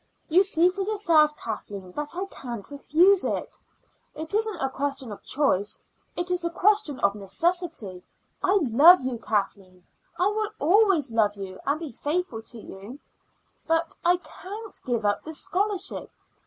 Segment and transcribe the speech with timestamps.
[0.29, 3.59] You see for yourself, Kathleen, that I can't refuse it.
[4.15, 5.79] It isn't a question of choice;
[6.15, 8.03] it is a question of necessity.
[8.41, 9.19] I love you.
[9.19, 9.83] Kathleen
[10.17, 12.97] I will always love you and be faithful to you
[13.67, 16.09] but I can't give up the scholarship."